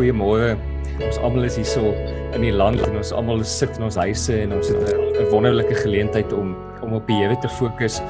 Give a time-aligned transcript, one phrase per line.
[0.00, 0.56] goeiemôre.
[1.04, 1.92] Ons almal is hierso
[2.32, 5.76] in die land en ons almal sit in ons huise en ons het 'n wonderlike
[5.82, 8.00] geleentheid om om op die Here te fokus.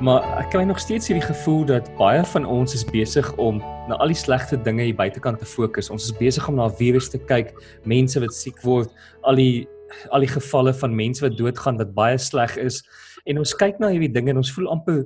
[0.00, 3.58] Maar ek kry nog steeds hierdie gevoel dat baie van ons is besig om
[3.88, 5.90] na al die slegte dinge hier buitekant te fokus.
[5.90, 7.52] Ons is besig om na virus te kyk,
[7.84, 8.88] mense wat siek word,
[9.22, 9.68] al die
[10.10, 12.82] al die gevalle van mense wat doodgaan wat baie sleg is.
[13.26, 15.04] En ons kyk na hierdie dinge en ons voel amper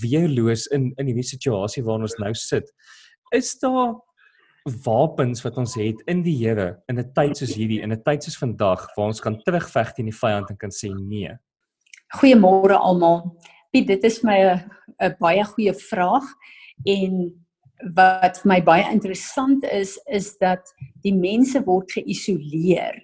[0.00, 2.72] weerloos in in hierdie situasie waarin ons nou sit.
[3.32, 4.00] Is daar
[4.64, 8.22] wapens wat ons het in die Here in 'n tyd soos hierdie, in 'n tyd
[8.22, 11.30] soos vandag waar ons kan terugveg teen die vyand en kan sê nee.
[12.16, 13.36] Goeiemôre almal.
[13.72, 14.70] Piet, dit is my 'n
[15.00, 16.24] 'n baie goeie vraag
[16.86, 17.44] en
[17.94, 20.62] wat vir my baie interessant is is dat
[21.02, 23.02] die mense word geïsoleer.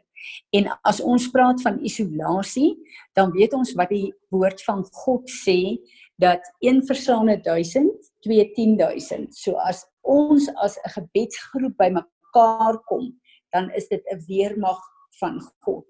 [0.53, 2.77] En as ons praat van isolasie,
[3.15, 5.77] dan weet ons wat die woord van God sê
[6.17, 7.91] dat 1 versane 1000,
[8.23, 9.35] 2 10000.
[9.35, 13.21] So as ons as 'n gebedsgroep bymekaar kom,
[13.53, 14.81] dan is dit 'n weermag
[15.21, 15.87] van God.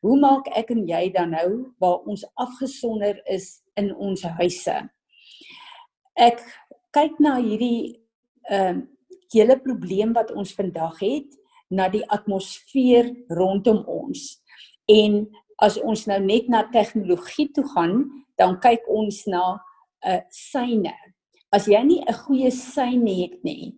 [0.00, 4.90] Hoe maak ek en jy dan nou waar ons afgesonder is in ons huise?
[6.16, 6.40] Ek
[6.92, 8.00] kyk na hierdie
[8.50, 8.86] ehm uh,
[9.30, 11.36] hele probleem wat ons vandag het
[11.70, 14.40] na die atmosfeer rondom ons.
[14.90, 15.22] En
[15.62, 19.60] as ons nou net na tegnologie toe gaan, dan kyk ons na 'n
[20.10, 20.94] uh, syne
[21.52, 23.74] as jy nie 'n goeie sein het nie,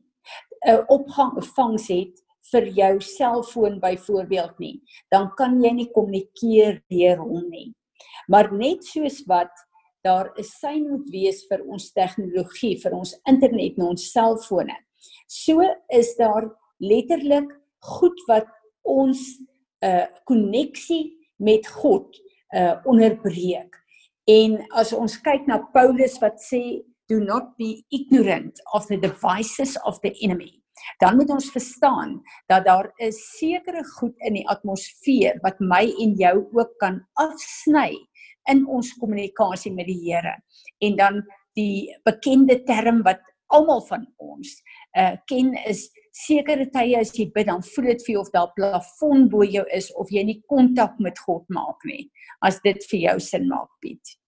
[0.67, 2.15] 'n opgang vangs het
[2.53, 7.75] vir jou selfoon byvoorbeeld nie, dan kan jy nie kommunikeer deur hom nie.
[8.29, 9.53] Maar net soos wat
[10.05, 14.77] daar 'n sein moet wees vir ons tegnologie, vir ons internet en ons selfone.
[15.27, 18.47] So is daar letterlik goed wat
[18.83, 19.39] ons
[19.83, 22.21] 'n uh, koneksie met God
[22.55, 23.77] uh onderbreek.
[24.25, 29.77] En as ons kyk na Paulus wat sê do not be ignorant of the devices
[29.85, 30.63] of the enemy.
[30.99, 36.15] Dan moet ons verstaan dat daar 'n sekere goed in die atmosfeer wat my en
[36.17, 37.97] jou ook kan afsny
[38.51, 40.43] in ons kommunikasie met die Here.
[40.79, 41.23] En dan
[41.55, 44.63] die bekende term wat almal van ons
[44.99, 48.49] uh ken is sekere tye as jy bid dan voel dit vir jou of daar
[48.49, 52.11] 'n plafon bo jou is of jy nie kontak met God maak nie.
[52.43, 54.19] As dit vir jou sin maak, Piet.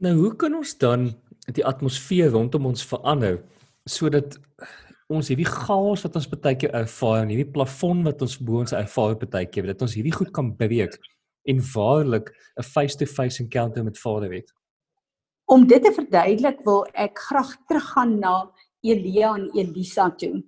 [0.00, 1.14] Nou hoe kan ons dan
[1.54, 3.42] die atmosfeer rondom ons verander
[3.86, 4.38] sodat
[5.06, 8.74] ons hierdie chaos wat ons baie keer ervaar en hierdie plafon wat ons bo ons
[8.74, 10.98] ervaar baie keer dat ons hierdie goed kan breek
[11.46, 14.52] en waarlik 'n face-to-face encounter met Vader het.
[15.46, 18.50] Om dit te verduidelik wil ek graag teruggaan na
[18.82, 20.42] Elia en Elisa toe.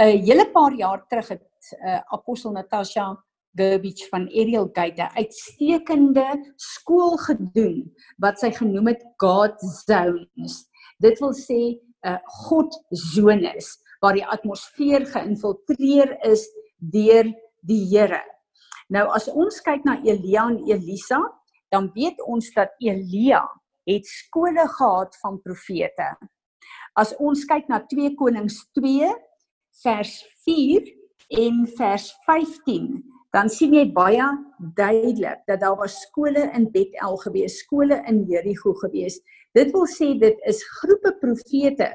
[0.00, 3.24] 'n Hele paar jaar terug het uh, apostel Natasha
[3.54, 9.54] Gerbich van Ariel Gate 'n uitstekende skool gedoen wat sy genoem het God
[9.86, 10.66] Zones.
[10.98, 16.44] Dit wil sê 'n uh, God zones waar die atmosfeer geïnfiltreer is
[16.78, 18.22] deur die Here.
[18.88, 21.20] Nou as ons kyk na Elia en Elisa,
[21.72, 23.42] dan weet ons dat Elia
[23.88, 26.10] het skole gehad van profete.
[26.94, 29.08] As ons kyk na 2 Konings 2
[29.82, 30.12] vers
[30.44, 30.84] 4
[31.28, 34.26] en vers 15 dan sien jy baie
[34.78, 39.18] duidelik dat daar was skole in Bethel gewees, skole in Jerigo gewees.
[39.58, 41.90] Dit wil sê dit is groepe profete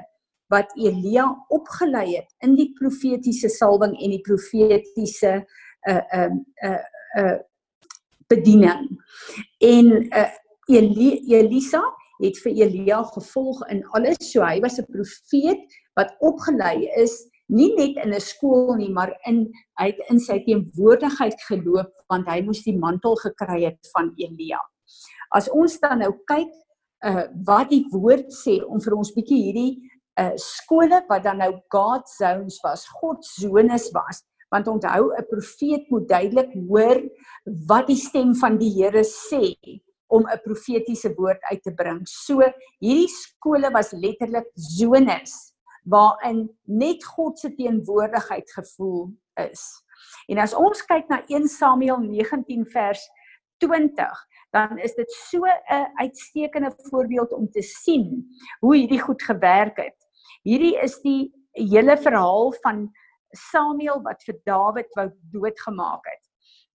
[0.52, 5.38] wat Elia opgelei het in die profetiese salwing en die profetiese
[5.88, 6.28] uh uh
[6.66, 6.84] uh,
[7.22, 7.38] uh
[8.28, 8.90] bediening.
[9.64, 10.28] En uh
[10.70, 11.82] Eli Elisa
[12.20, 14.20] het vir Elia gevolg in alles.
[14.32, 15.64] So hy was 'n profeet
[15.96, 17.16] wat opgelei is
[17.50, 22.28] nie net in 'n skool nie, maar in hy het in sy teenwoordigheid geloop want
[22.28, 24.60] hy moes die mantel gekry het van Elia.
[25.34, 26.52] As ons dan nou kyk
[27.06, 29.78] uh wat die woord sê om vir ons bietjie hierdie
[30.20, 35.90] uh skole wat dan nou God zones was, God zones was, want onthou 'n profeet
[35.90, 37.02] moet duidelik hoor
[37.68, 39.56] wat die stem van die Here sê
[40.10, 42.02] om 'n profetiese woord uit te bring.
[42.06, 42.42] So
[42.80, 45.49] hierdie skole was letterlik zones
[45.90, 49.64] waarin net God se teenwoordigheid gevoel is.
[50.28, 53.02] En as ons kyk na 1 Samuel 19 vers
[53.64, 58.26] 20, dan is dit so 'n uitstekende voorbeeld om te sien
[58.60, 59.98] hoe hierdie goed gewerk het.
[60.44, 62.90] Hierdie is die hele verhaal van
[63.30, 66.26] Samuel wat vir Dawid wou doodgemaak het.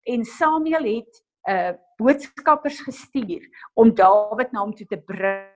[0.02, 3.42] En Samuel het 'n uh, boodskappers gestuur
[3.74, 5.53] om Dawid na hom toe te bring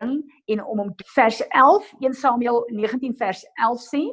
[0.00, 4.04] en om hom vers 11 1 Samuel 19 vers 11 sê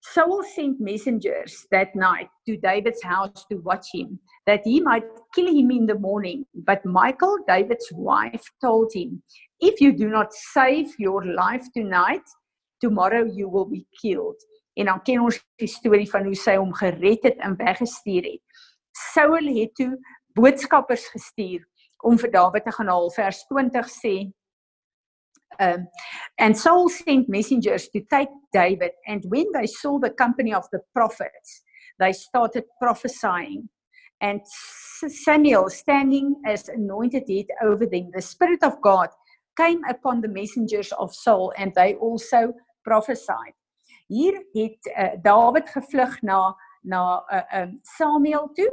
[0.00, 5.48] Saul sent messengers that night to David's house to watch him that he might kill
[5.48, 9.22] him in the morning but Michael David's wife told him
[9.60, 12.22] if you do not save your life tonight
[12.80, 14.46] tomorrow you will be killed.
[14.74, 18.62] En dan ken ons die storie van hoe sy hom gered het en weggestuur het.
[19.12, 19.96] Saul het toe
[20.38, 21.64] boodskappers gestuur
[22.06, 23.10] om vir Dawid te gaan haal.
[23.10, 24.14] Vers 20 sê
[25.60, 25.86] um
[26.38, 30.80] and Saul sent messengers to take David and when they saw the company of the
[30.94, 31.62] prophets
[31.98, 33.68] they started prophesying.
[34.20, 39.08] And Samuel standing as anointed head over them the spirit of God
[39.56, 42.52] came upon the messengers of Saul and they also
[42.84, 43.54] prophesied.
[44.08, 48.70] Hier het uh, Dawid gevlug na na uh, um Samuel toe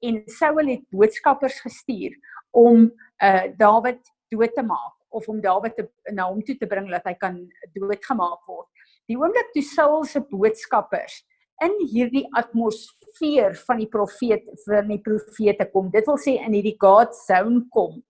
[0.00, 2.16] en Saul het boodskappers gestuur
[2.50, 2.92] om
[3.22, 7.06] uh Dawid dood te maak of om Dawid te na hom toe te bring dat
[7.08, 7.38] hy kan
[7.74, 8.68] doodgemaak word.
[9.06, 11.22] Die oomblik toe Saul se boodskappers
[11.64, 15.88] in hierdie atmosfeer van die profeet vir die profete kom.
[15.94, 18.00] Dit wil sê in hierdie God zone kom.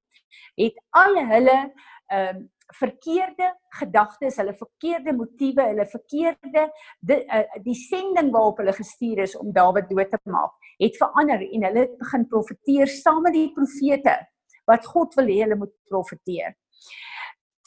[0.58, 1.58] Het al hulle
[2.12, 2.44] ehm um,
[2.75, 6.64] verkeerde gedagtes, hulle verkeerde motiewe, hulle verkeerde
[6.99, 11.44] die, uh, die sending waarop hulle gestuur is om Dawid dood te maak, het verander
[11.46, 14.16] en hulle het begin profeteer saam met die profete
[14.66, 16.56] wat God wil hê hulle moet profeteer.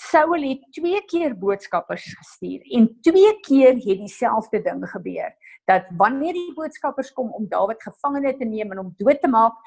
[0.10, 5.36] Saul het twee keer boodskappers gestuur en twee keer het dieselfde ding gebeur
[5.70, 9.58] dat wanneer die boodskappers kom om Dawid gevangene te neem en hom dood te maak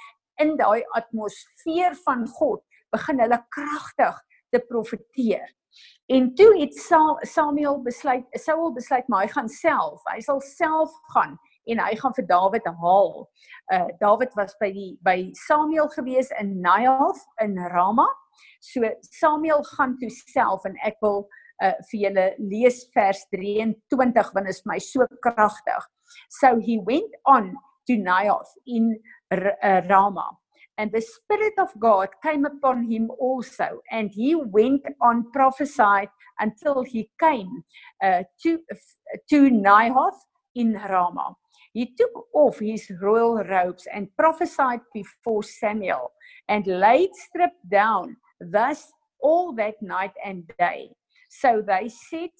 [0.43, 2.62] in daai atmosfeer van God
[2.93, 4.19] begin hulle kragtig
[4.53, 5.47] te profeteer.
[6.12, 6.75] En toe het
[7.29, 11.39] Samuel besluit Saul besluit maar hy gaan self, hy sal self gaan
[11.71, 13.15] en hy gaan vir Dawid haal.
[13.73, 18.09] Uh Dawid was by die by Samuel gewees in Naioth in Rama.
[18.61, 21.26] So Samuel gaan toe self en ek wil
[21.62, 25.88] uh vir julle lees vers 23 want dit is my so kragtig.
[26.40, 27.55] So he went on
[27.87, 28.99] to Naioth in
[29.31, 30.31] R uh, Rama.
[30.79, 36.08] And the Spirit of God came upon him also, and he went on prophesied
[36.40, 37.62] until he came
[38.02, 38.58] uh, to
[39.31, 40.19] to Naioth
[40.55, 41.37] in Ramah.
[41.73, 46.12] He took off his royal robes and prophesied before Samuel
[46.49, 48.17] and laid stripped down
[48.50, 50.91] thus all that night and day.
[51.31, 52.31] So they said,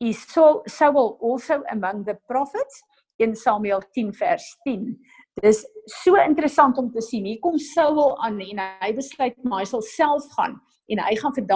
[0.00, 2.82] Is Saul, Saul also among the prophets?
[3.18, 4.96] In Samuel 10 vers 10.
[5.42, 7.24] Dis so interessant om te sien.
[7.24, 10.58] Hier kom Saul aan en hy besluit maar hy sal self gaan
[10.90, 11.46] en hy gaan vir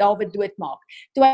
[0.00, 0.82] Dawid doodmaak.
[1.14, 1.32] Toe hy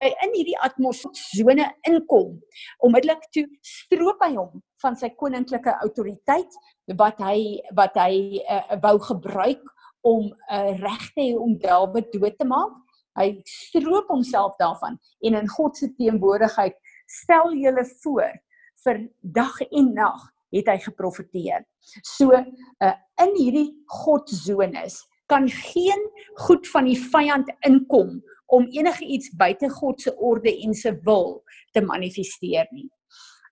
[0.00, 2.38] in hierdie atmosfeer inkom,
[2.84, 6.56] onmiddellik toe stroop hy hom van sy koninklike autoriteit
[6.98, 9.62] wat hy wat hy uh, wou gebruik
[10.06, 12.72] om uh, reg te hê om Dawid dood te maak.
[13.18, 16.78] Hy stroop homself daarvan en in God se teenwoordigheid
[17.10, 18.38] stel julle voor
[18.84, 21.66] vir dag en nag het hy geprofeteer.
[22.06, 23.68] So uh, in hierdie
[24.00, 26.00] godsones kan geen
[26.46, 28.16] goed van die vyand inkom
[28.50, 31.42] om enige iets buite God se orde en se wil
[31.72, 32.88] te manifesteer nie.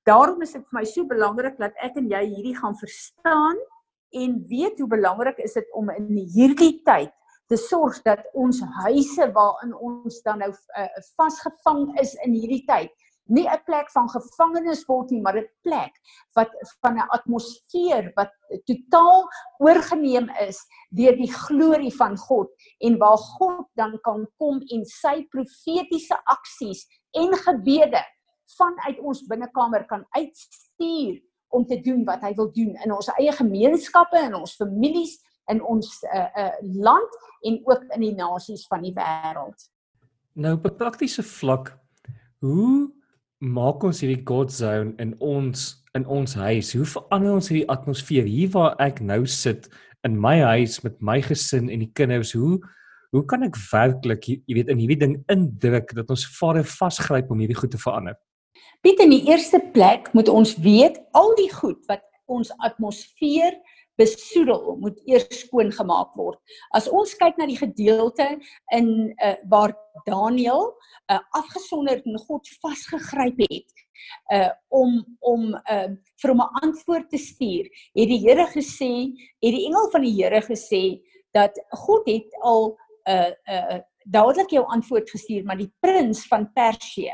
[0.08, 3.58] Daarom is dit vir my so belangrik dat ek en jy hierdie gaan verstaan
[4.16, 7.12] en weet hoe belangrik is dit om in hierdie tyd
[7.48, 12.92] te sorg dat ons huise waarin ons dan nou uh, vasgevang is in hierdie tyd
[13.28, 15.94] nie 'n plek van gevangenes word nie, maar 'n plek
[16.34, 18.30] wat van 'n atmosfeer wat
[18.64, 20.58] totaal oorgeneem is
[20.90, 26.86] deur die glorie van God en waar God dan kan kom en sy profetiese aksies
[27.12, 28.02] en gebede
[28.56, 33.32] vanuit ons binnekamer kan uitstuur om te doen wat hy wil doen in ons eie
[33.32, 35.18] gemeenskappe en ons families
[35.48, 37.18] in ons uh, uh, land
[37.48, 39.68] en ook in die nasies van die wêreld.
[40.32, 41.78] Nou op 'n praktiese vlak,
[42.38, 42.92] hoe
[43.38, 46.72] maak ons hierdie God zone in ons in ons huis?
[46.74, 49.68] Hoe verander ons hierdie atmosfeer hier waar ek nou sit
[50.06, 52.34] in my huis met my gesin en die kinders?
[52.34, 52.58] Hoe
[53.14, 57.40] hoe kan ek werklik jy weet in hierdie ding indruk dat ons Vader vasgryp om
[57.40, 58.18] hierdie goed te verander?
[58.84, 63.56] Piet in die eerste plek moet ons weet al die goed wat ons atmosfeer
[63.98, 66.38] besoedel moet eers skoon gemaak word.
[66.76, 68.28] As ons kyk na die gedeelte
[68.74, 68.88] in
[69.18, 69.74] uh, waar
[70.06, 70.70] Daniël
[71.10, 73.84] uh, afgesonder en God vasgegryp het
[74.32, 75.88] uh om om uh
[76.22, 77.66] vir hom 'n antwoord te stuur,
[77.98, 79.10] het die Here gesê,
[79.42, 81.00] het die engel van die Here gesê
[81.34, 82.76] dat God het al
[83.10, 87.12] uh uh dadelik jou antwoord gestuur, maar die prins van Persië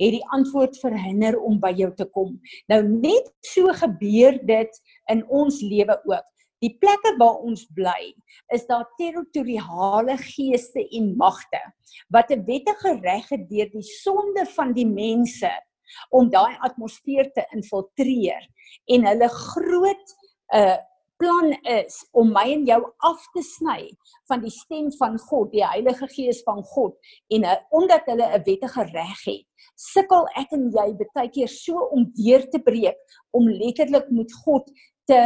[0.00, 2.38] het die antwoord verhinder om by jou te kom.
[2.72, 6.26] Nou net so gebeur dit in ons lewe ook.
[6.60, 8.10] Die plekke waar ons bly,
[8.52, 11.60] is daar territoriale geeste en magte
[12.12, 15.50] wat 'n wettige reg het deur die sonde van die mense
[16.10, 18.44] om daai atmosfeer te infiltreer
[18.86, 20.16] en hulle groot
[20.54, 20.78] uh
[21.20, 23.90] plan is om my en jou af te sny
[24.30, 26.96] van die stem van God, die Heilige Gees van God
[27.36, 29.46] en uh, omdat hulle 'n wettige reg het,
[29.76, 32.98] sukkel ek en jy baie keer so om deur te breek
[33.36, 34.70] om letterlik met God
[35.10, 35.20] te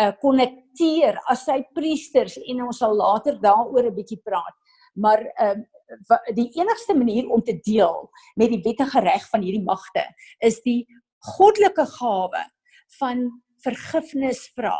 [0.00, 4.56] uh, konnekteer as sy priesters en ons sal later daaroor 'n bietjie praat.
[4.94, 5.64] Maar ehm
[6.12, 10.04] uh, die enigste manier om te deel met die wettige reg van hierdie magte
[10.44, 10.84] is die
[11.36, 12.44] goddelike gawe
[12.98, 13.28] van
[13.64, 14.76] vergifnis vra,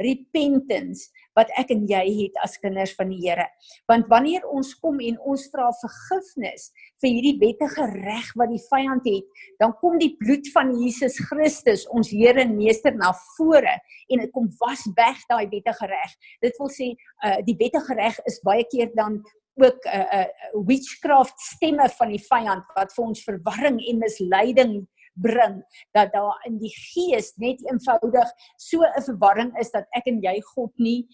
[0.00, 3.46] repentance wat ek en jy het as kinders van die Here.
[3.90, 6.70] Want wanneer ons kom en ons vra vergifnis
[7.02, 11.86] vir hierdie wettige reg wat die vyand het, dan kom die bloed van Jesus Christus,
[11.94, 13.76] ons Here en Meester na vore
[14.10, 16.16] en dit kom was weg daai wettige reg.
[16.42, 19.20] Dit wil sê uh, die wettige reg is baie keer dan
[19.60, 24.74] ook 'n uh, uh, witchcraft stemme van die vyand wat vir ons verwarring en misleiding
[25.14, 25.60] bring
[25.96, 30.40] dat daar in die gees net eenvoudig so 'n verwarring is dat ek en jy
[30.54, 31.08] God nie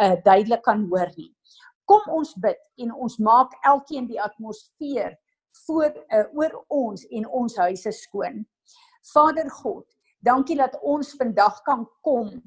[0.00, 1.34] uh, duidelik kan hoor nie.
[1.84, 5.18] Kom ons bid en ons maak elkeen die atmosfeer
[5.66, 8.46] voor uh, oor ons en ons huise skoon.
[9.12, 9.86] Vader God,
[10.20, 12.42] dankie dat ons vandag kan kom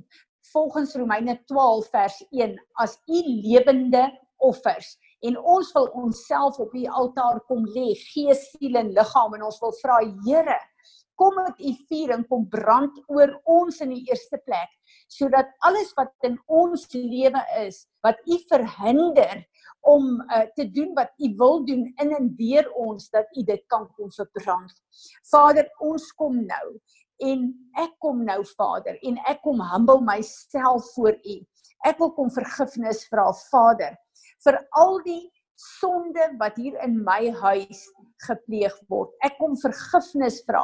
[0.54, 4.06] volgens Romeine 12 vers 1 as u lewende
[4.38, 9.46] offers en ons wil onsself op die altaar kom lê, gees, siel en liggaam en
[9.50, 10.60] ons wil vra Here,
[11.20, 14.72] kom met u vuur en kom brand oor ons in die eerste plek
[15.12, 19.44] sodat alles wat in ons lewe is wat u verhinder
[19.86, 23.64] om uh, te doen wat u wil doen in en deur ons dat u dit
[23.72, 24.74] kan kom verbrand.
[25.32, 26.66] Vader, ons kom nou
[27.24, 27.46] en
[27.80, 31.38] ek kom nou Vader en ek kom humble myself voor u.
[31.86, 33.94] Ek wil kom vergifnis vra Vader
[34.46, 35.24] vir al die
[35.56, 37.86] sonde wat hier in my huis
[38.28, 39.12] gepleeg word.
[39.24, 40.64] Ek kom vergifnis vra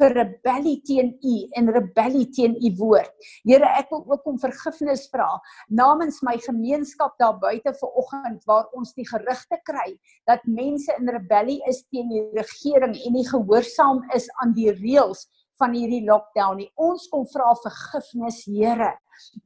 [0.00, 3.10] vir rebellie teen U en rebellie teen U woord.
[3.44, 5.28] Here, ek wil ook om vergifnis vra
[5.68, 9.92] namens my gemeenskap daar buite ver oggend waar ons die gerugte kry
[10.30, 15.26] dat mense in rebellie is teen die regering en nie gehoorsaam is aan die reëls
[15.60, 16.70] van hierdie lockdown nie.
[16.80, 18.94] Ons kom vra vergifnis, Here,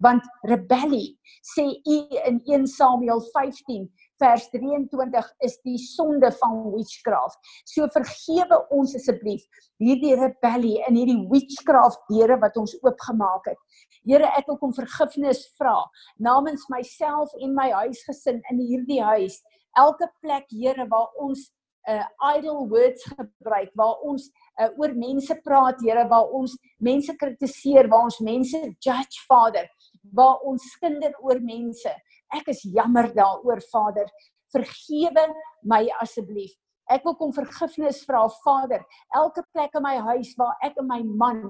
[0.04, 3.88] want rebellie sê U in 1 Samuel 15
[4.23, 7.38] vers 23 is die sonde van witchcraft.
[7.66, 9.43] So vergewe ons asseblief
[9.83, 13.61] hierdie rebellie en hierdie witchcraft deure wat ons oopgemaak het.
[14.04, 15.81] Here, ek wil kom vergifnis vra
[16.23, 19.40] namens myself en my huisgesin in hierdie huis.
[19.81, 21.50] Elke plek, Here, waar ons
[21.85, 22.04] uh
[22.37, 28.08] idle words gebruik waar ons uh, oor mense praat Here waar ons mense kritiseer waar
[28.11, 29.70] ons mense judge Vader
[30.12, 31.92] waar ons skinder oor mense
[32.34, 34.11] Ek is jammer daaroor, Vader.
[34.54, 35.26] Vergewe
[35.66, 36.54] my asseblief.
[36.92, 38.82] Ek wil kom vergifnis vra, Vader.
[39.16, 41.40] Elke plek in my huis waar ek en my man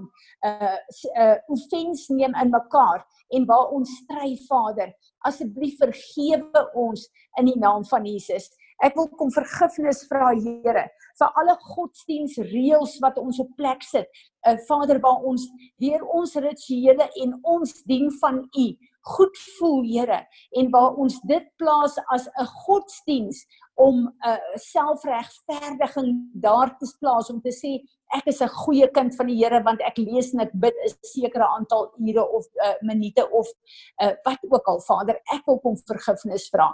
[0.46, 0.76] uh
[1.18, 3.02] uh offens neem in mekaar
[3.34, 4.92] en waar ons stry, Vader,
[5.26, 7.08] asseblief vergewe ons
[7.40, 8.52] in die naam van Jesus.
[8.84, 10.88] Ek wil kom vergifnis vra, Here,
[11.18, 14.10] vir alle godsdienstreëls wat ons op plek sit.
[14.44, 15.46] Uh Vader, waar ons
[15.80, 18.66] deur ons rituele en ons dien van U
[19.14, 20.20] goed voel, Here,
[20.60, 27.30] en waar ons dit plaas as 'n godsdiens om 'n uh, selfregverdiging daar te plaas
[27.30, 27.80] om te sê
[28.16, 30.94] ek is 'n goeie kind van die Here want ek lees en ek bid 'n
[31.02, 33.46] sekere aantal ure of uh, minute of
[34.02, 36.72] uh, wat ook al Vader ek wil kom vergifnis vra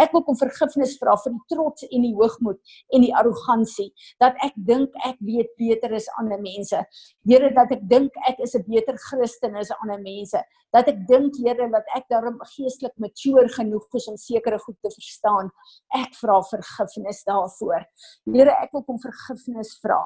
[0.00, 2.58] Ek wil kom vergifnis vra vir die trots en die hoogmoed
[2.94, 3.90] en die arrogansie
[4.22, 6.80] dat ek dink ek weet beter as ander mense.
[7.28, 10.42] Here dat ek dink ek is 'n beter Christen as ander mense.
[10.72, 14.90] Dat ek dink Here dat ek daarom geestelik mature genoeg is om sekere goed te
[14.90, 15.50] verstaan.
[15.94, 17.84] Ek vra vergifnis daarvoor.
[18.26, 20.00] Here ek wil kom vergifnis vra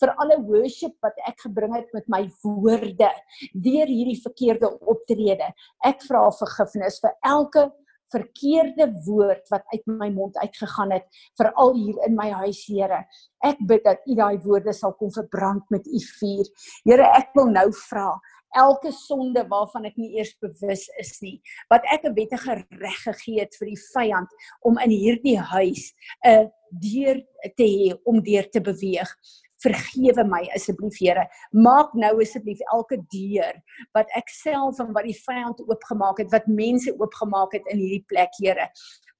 [0.00, 3.10] vir alle worship wat ek gebring het met my woorde
[3.52, 5.52] deur hierdie verkeerde optrede.
[5.84, 7.70] Ek vra vergifnis vir elke
[8.12, 11.06] verkeerde woord wat uit my mond uitgegaan het
[11.40, 13.04] veral hier in my huis Here.
[13.44, 16.48] Ek bid dat U daai woorde sal kom verbrand met U vuur.
[16.84, 18.14] Here, ek wil nou vra
[18.54, 21.36] elke sonde waarvan ek nie eers bewus is nie
[21.72, 24.30] wat ek 'n wettige reg gegee het vir die vyand
[24.62, 25.92] om in hierdie huis
[26.24, 27.18] 'n deur
[27.56, 29.10] te hê om deur te beweeg
[29.64, 31.26] vergewe my asseblief Here.
[31.52, 33.58] Maak nou asseblief elke deur
[33.96, 38.04] wat ek self en wat die vyand oopgemaak het, wat mense oopgemaak het in hierdie
[38.10, 38.68] plek, Here.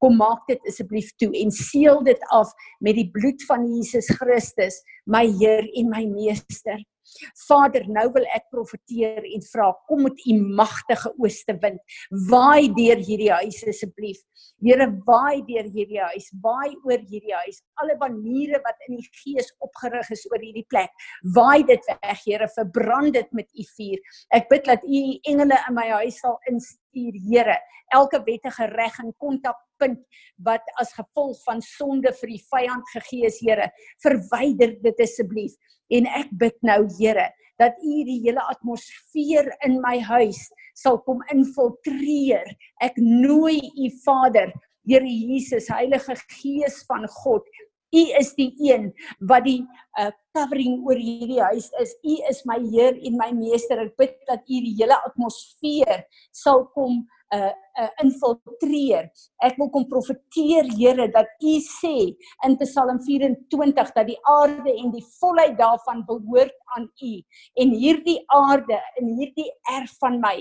[0.03, 2.51] Kom maak dit asseblief toe en seël dit af
[2.85, 6.83] met die bloed van Jesus Christus, my Heer en my Meester.
[7.47, 11.81] Vader, nou wil ek profeteer en vra, kom met u magtige ooste wind,
[12.31, 14.21] waai deur hierdie huis asseblief.
[14.65, 17.61] Here, waai deur hierdie huis, waai oor hierdie huis.
[17.83, 20.93] Alle baniere wat in die gees opgerig is oor hierdie plek,
[21.37, 24.01] waai dit weg, Here, verbrand dit met u vuur.
[24.39, 27.59] Ek bid dat u engele in my huis sal instuur, Here.
[27.95, 30.01] Elke wettige reg en kontakpunt
[30.47, 33.71] wat as gevolg van sonde vir die vyand gegee is, Here,
[34.03, 35.55] verwyder dit asseblief.
[35.93, 37.29] En ek bid nou, Here,
[37.61, 40.41] dat U die hele atmosfeer in my huis
[40.75, 42.49] sal kom infiltreer.
[42.83, 44.51] Ek nooi U Vader,
[44.85, 47.47] Here Jesus, Heilige Gees van God,
[47.95, 48.91] U is die een
[49.31, 49.61] wat die
[50.01, 51.95] uh, covering oor hierdie huis is.
[52.03, 53.81] U is my Heer en my Meester.
[53.87, 59.09] Ek bid dat U die hele atmosfeer sal kom uh uh infiltreer.
[59.43, 61.95] Ek wil kom profeteer Here dat U sê
[62.47, 67.13] in Psalm 24 dat die aarde en die volheid daarvan behoort aan U
[67.63, 70.37] en hierdie aarde en hierdie erf van my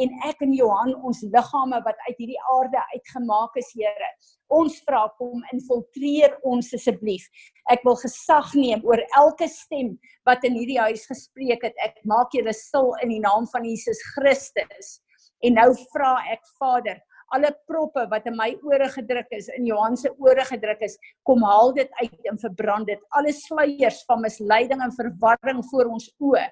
[0.00, 4.12] en ek en Johan ons liggame wat uit hierdie aarde uitgemaak is Here.
[4.48, 7.26] Ons vra kom infiltreer ons asseblief.
[7.68, 9.92] Ek wil gesag neem oor elke stem
[10.24, 11.76] wat in hierdie huis gespreek het.
[11.84, 14.96] Ek maak julle stil in die naam van Jesus Christus.
[15.44, 16.98] En nou vra ek Vader,
[17.34, 20.96] alle proppe wat in my ore gedruk is, in Johan se ore gedruk is,
[21.28, 23.02] kom haal dit uit en verbrand dit.
[23.18, 26.46] Alle sluiers van misleiding en verwarring voor ons oë,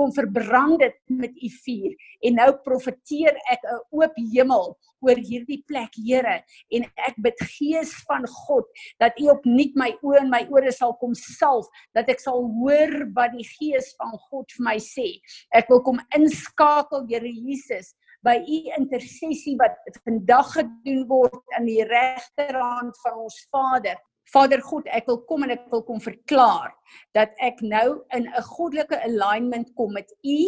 [0.00, 1.98] kom verbrand dit met u vuur.
[2.24, 7.92] En nou profeteer ek 'n oop hemel oor hierdie plek, Here, en ek bid Gees
[8.06, 8.64] van God
[9.02, 13.12] dat U opnuut my oë en my ore sal kom salf, dat ek sal hoor
[13.16, 15.20] wat die Gees van God vir my sê.
[15.52, 17.94] Ek wil kom inskakel, Here Jesus,
[18.26, 23.98] by u intersessie wat vandag gedoen word aan die regterhand van ons Vader.
[24.32, 26.70] Vader God, ek wil kom en ek wil kom verklaar
[27.16, 30.38] dat ek nou in 'n goddelike alignment kom met u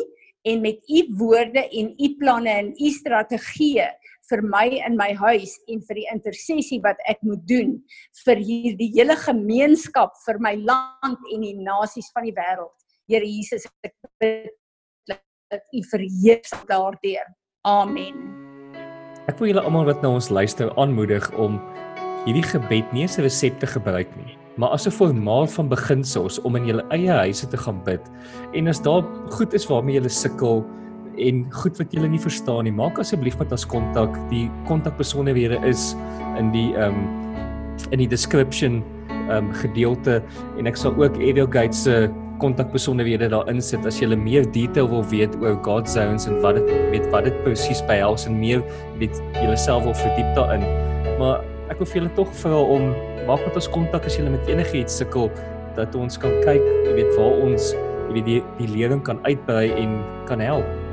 [0.44, 3.90] en met u woorde en u planne en u strategieë
[4.30, 7.76] vir my in my huis en vir die intersessie wat ek moet doen
[8.24, 12.76] vir hierdie hele gemeenskap vir my land en die nasies van die wêreld.
[13.08, 14.52] Here Jesus, ek bid
[15.52, 17.26] dat u verheerlik daardeur.
[17.64, 18.18] Amen.
[19.24, 21.54] Ek wil julle almal wat na ons luister aanmoedig om
[22.26, 26.36] hierdie gebed nie as 'n resep te gebruik nie, maar as 'n formaat van beginsels
[26.44, 28.04] om in julle eie huise te gaan bid.
[28.52, 30.62] En as daar goed is waarmee julle sukkel
[31.16, 34.12] en goed wat julle nie verstaan nie, maak asseblief met ons kontak.
[34.28, 35.96] Die kontakbesonderhede is
[36.36, 37.08] in die ehm um,
[37.92, 40.22] in die description ehm um, gedeelte
[40.58, 42.10] en ek sal ook Ariel Gates se
[42.42, 46.70] kontakbesonderhede daarin sit as jy meer detail wil weet oor God Zones en wat dit
[46.92, 48.62] met wat dit presies behels en meer
[49.00, 50.64] weet jouself wil verdiep daarin.
[51.18, 51.42] Maar
[51.72, 52.90] ek wil vir julle tog vra om
[53.28, 55.30] maak met ons kontak as jy met enigiets sukkel
[55.78, 59.70] dat ons kan kyk, jy weet waar ons jy weet die die leering kan uitbrei
[59.72, 60.83] en kan help.